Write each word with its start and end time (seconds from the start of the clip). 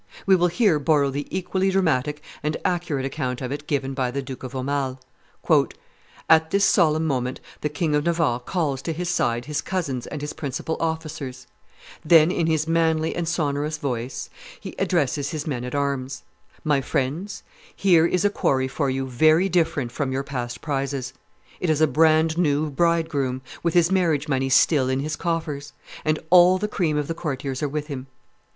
We 0.25 0.35
will 0.35 0.47
here 0.47 0.79
borrow 0.79 1.11
the 1.11 1.27
equally 1.29 1.69
dramatic 1.69 2.23
and 2.41 2.57
accurate 2.65 3.05
account 3.05 3.39
of 3.39 3.51
it 3.51 3.67
given 3.67 3.93
by 3.93 4.09
the 4.09 4.23
Duke 4.23 4.41
of 4.41 4.55
Aumale: 4.55 4.97
"At 6.27 6.49
this 6.49 6.65
solemn 6.65 7.05
moment 7.05 7.39
the 7.61 7.69
King 7.69 7.93
of 7.93 8.03
Navarre 8.05 8.39
calls 8.39 8.81
to 8.81 8.93
his 8.93 9.09
side 9.09 9.45
his 9.45 9.61
cousins 9.61 10.07
and 10.07 10.21
his 10.21 10.33
principal 10.33 10.75
officers; 10.79 11.45
then, 12.03 12.31
in 12.31 12.47
his 12.47 12.67
manly 12.67 13.15
and 13.15 13.27
sonorous 13.27 13.77
voice, 13.77 14.31
he 14.59 14.73
addresses 14.79 15.29
his 15.29 15.45
men 15.45 15.63
at 15.63 15.75
arms: 15.75 16.23
'My 16.63 16.81
friends, 16.81 17.43
here 17.75 18.07
is 18.07 18.25
a 18.25 18.31
quarry 18.31 18.67
for 18.67 18.89
you 18.89 19.05
very 19.05 19.49
different 19.49 19.91
from 19.91 20.11
your 20.11 20.23
past 20.23 20.61
prizes. 20.61 21.13
It 21.59 21.69
is 21.69 21.79
a 21.79 21.85
brand 21.85 22.39
new 22.39 22.71
bridegroom, 22.71 23.43
with 23.61 23.75
his 23.75 23.91
marriage 23.91 24.27
money 24.27 24.49
still 24.49 24.89
in 24.89 25.01
his 25.01 25.15
coffers; 25.15 25.73
and 26.03 26.17
all 26.31 26.57
the 26.57 26.67
cream 26.67 26.97
of 26.97 27.07
the 27.07 27.13
courtiers 27.13 27.61
are 27.61 27.69
with 27.69 27.85
him. 27.85 28.07